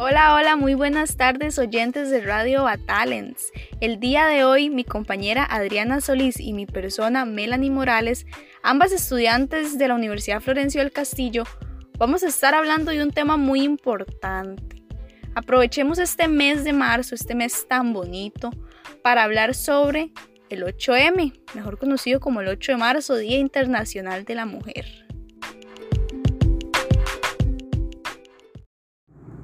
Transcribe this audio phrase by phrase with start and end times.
[0.00, 3.50] Hola, hola, muy buenas tardes oyentes de Radio Batalents.
[3.80, 8.24] El día de hoy mi compañera Adriana Solís y mi persona Melanie Morales,
[8.62, 11.42] ambas estudiantes de la Universidad Florencio del Castillo,
[11.98, 14.84] vamos a estar hablando de un tema muy importante.
[15.34, 18.50] Aprovechemos este mes de marzo, este mes tan bonito,
[19.02, 20.12] para hablar sobre
[20.48, 25.07] el 8M, mejor conocido como el 8 de marzo, Día Internacional de la Mujer.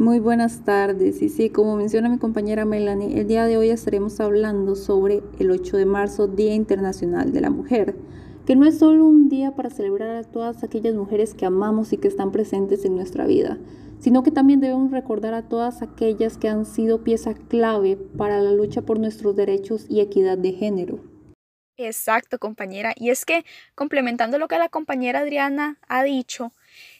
[0.04, 1.22] Muy buenas tardes.
[1.22, 5.50] Y sí, como menciona mi compañera Melanie, el día de hoy estaremos hablando sobre el
[5.50, 7.96] 8 de marzo, Día Internacional de la Mujer,
[8.44, 11.96] que no es solo un día para celebrar a todas aquellas mujeres que amamos y
[11.96, 13.56] que están presentes en nuestra vida,
[13.98, 18.52] sino que también debemos recordar a todas aquellas que han sido pieza clave para la
[18.52, 20.98] lucha por nuestros derechos y equidad de género.
[21.78, 22.92] Exacto, compañera.
[22.94, 26.52] Y es que, complementando lo que la compañera Adriana ha dicho,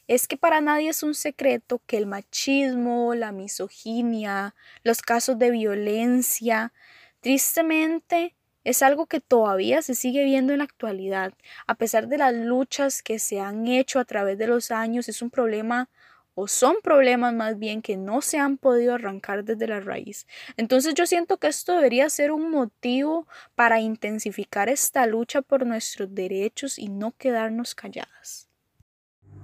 [0.09, 5.51] es que para nadie es un secreto que el machismo, la misoginia, los casos de
[5.51, 6.73] violencia,
[7.21, 11.35] tristemente es algo que todavía se sigue viendo en la actualidad.
[11.67, 15.23] A pesar de las luchas que se han hecho a través de los años, es
[15.23, 15.91] un problema
[16.35, 20.27] o son problemas más bien que no se han podido arrancar desde la raíz.
[20.57, 26.15] Entonces yo siento que esto debería ser un motivo para intensificar esta lucha por nuestros
[26.15, 28.54] derechos y no quedarnos calladas.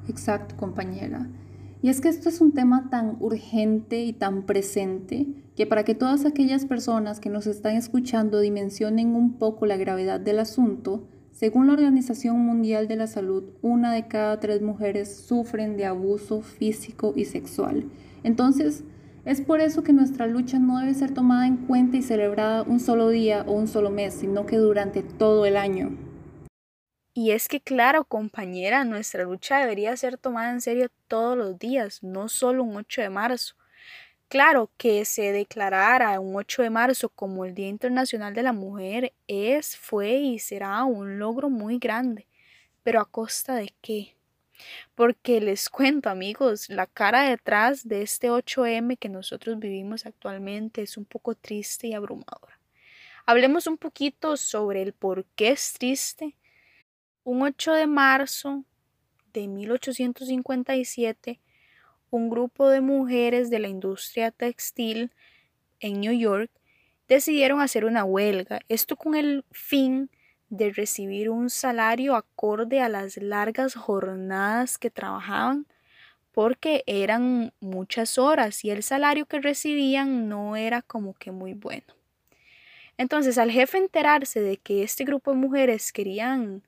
[0.09, 1.29] Exacto, compañera.
[1.83, 5.95] Y es que esto es un tema tan urgente y tan presente que para que
[5.95, 11.69] todas aquellas personas que nos están escuchando dimensionen un poco la gravedad del asunto, según
[11.69, 17.15] la Organización Mundial de la Salud, una de cada tres mujeres sufren de abuso físico
[17.17, 17.85] y sexual.
[18.25, 18.85] Entonces,
[19.25, 22.81] es por eso que nuestra lucha no debe ser tomada en cuenta y celebrada un
[22.81, 26.10] solo día o un solo mes, sino que durante todo el año.
[27.13, 32.03] Y es que, claro, compañera, nuestra lucha debería ser tomada en serio todos los días,
[32.03, 33.57] no solo un 8 de marzo.
[34.29, 39.13] Claro, que se declarara un 8 de marzo como el Día Internacional de la Mujer
[39.27, 42.29] es, fue y será un logro muy grande.
[42.85, 44.17] Pero a costa de qué?
[44.95, 50.97] Porque les cuento amigos, la cara detrás de este 8M que nosotros vivimos actualmente es
[50.97, 52.61] un poco triste y abrumadora.
[53.27, 56.37] Hablemos un poquito sobre el por qué es triste
[57.25, 58.65] un 8 de marzo
[59.33, 61.41] de 1857,
[62.11, 65.13] un grupo de mujeres de la industria textil
[65.81, 66.51] en New York
[67.09, 70.11] decidieron hacer una huelga, esto con el fin
[70.49, 75.67] de recibir un salario acorde a las largas jornadas que trabajaban,
[76.33, 81.95] porque eran muchas horas y el salario que recibían no era como que muy bueno.
[82.97, 86.63] Entonces, al jefe enterarse de que este grupo de mujeres querían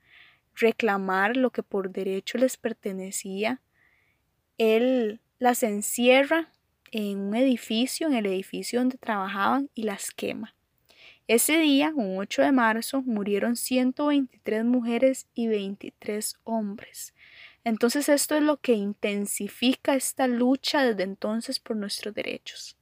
[0.55, 3.61] reclamar lo que por derecho les pertenecía,
[4.59, 6.53] él las encierra
[6.93, 10.55] en un edificio, en el edificio donde trabajaban y las quema.
[11.29, 17.15] Ese día, un 8 de marzo, murieron 123 mujeres y 23 hombres.
[17.65, 22.77] Entonces esto es lo que intensifica esta lucha desde entonces por nuestros derechos.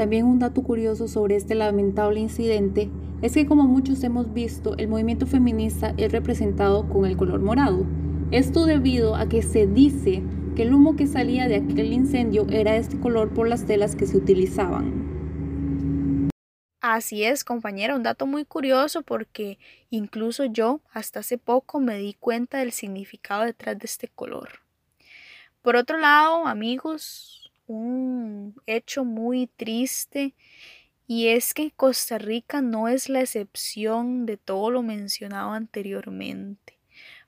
[0.00, 2.88] También un dato curioso sobre este lamentable incidente
[3.20, 7.84] es que como muchos hemos visto, el movimiento feminista es representado con el color morado.
[8.30, 10.22] Esto debido a que se dice
[10.56, 14.06] que el humo que salía de aquel incendio era este color por las telas que
[14.06, 16.30] se utilizaban.
[16.80, 19.58] Así es, compañera, un dato muy curioso porque
[19.90, 24.60] incluso yo hasta hace poco me di cuenta del significado detrás de este color.
[25.60, 27.39] Por otro lado, amigos,
[27.70, 30.34] un hecho muy triste
[31.06, 36.78] y es que Costa Rica no es la excepción de todo lo mencionado anteriormente,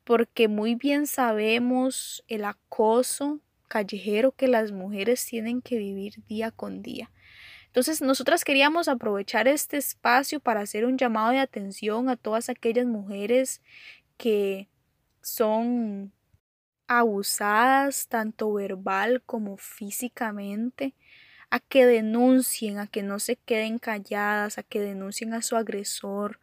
[0.05, 6.83] porque muy bien sabemos el acoso callejero que las mujeres tienen que vivir día con
[6.83, 7.11] día.
[7.67, 12.87] Entonces, nosotras queríamos aprovechar este espacio para hacer un llamado de atención a todas aquellas
[12.87, 13.63] mujeres
[14.17, 14.69] que
[15.23, 16.13] son
[16.99, 20.95] abusadas tanto verbal como físicamente,
[21.51, 26.41] a que denuncien, a que no se queden calladas, a que denuncien a su agresor.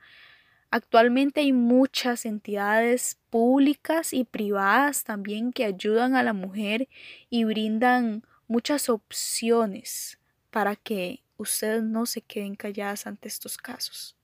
[0.71, 6.88] Actualmente hay muchas entidades públicas y privadas también que ayudan a la mujer
[7.29, 10.19] y brindan muchas opciones
[10.51, 14.19] para que ustedes no se queden calladas ante estos casos.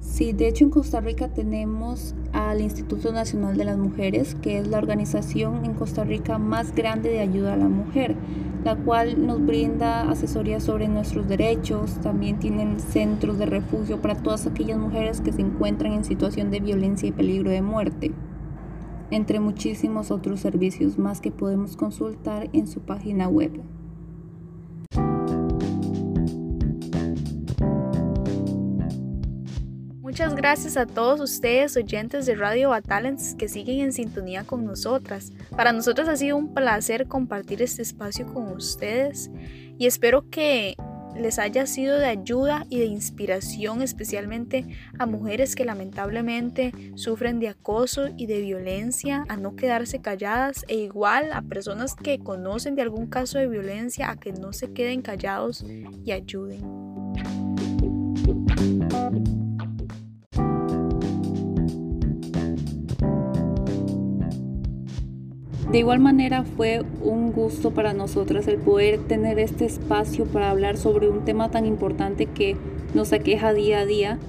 [0.00, 4.68] Sí, de hecho en Costa Rica tenemos al Instituto Nacional de las Mujeres, que es
[4.68, 8.14] la organización en Costa Rica más grande de ayuda a la mujer,
[8.64, 14.46] la cual nos brinda asesoría sobre nuestros derechos, también tienen centros de refugio para todas
[14.46, 18.12] aquellas mujeres que se encuentran en situación de violencia y peligro de muerte,
[19.10, 23.50] entre muchísimos otros servicios más que podemos consultar en su página web.
[30.14, 35.32] Muchas gracias a todos ustedes, oyentes de Radio Batalents, que siguen en sintonía con nosotras.
[35.56, 39.32] Para nosotros ha sido un placer compartir este espacio con ustedes
[39.76, 40.76] y espero que
[41.16, 44.64] les haya sido de ayuda y de inspiración especialmente
[45.00, 50.76] a mujeres que lamentablemente sufren de acoso y de violencia, a no quedarse calladas e
[50.76, 55.02] igual a personas que conocen de algún caso de violencia a que no se queden
[55.02, 55.66] callados
[56.04, 56.62] y ayuden.
[65.74, 70.76] De igual manera fue un gusto para nosotras el poder tener este espacio para hablar
[70.76, 72.56] sobre un tema tan importante que
[72.94, 74.20] nos aqueja día a día.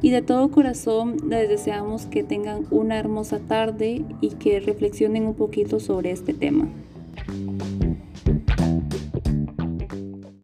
[0.00, 5.34] Y de todo corazón les deseamos que tengan una hermosa tarde y que reflexionen un
[5.34, 6.66] poquito sobre este tema.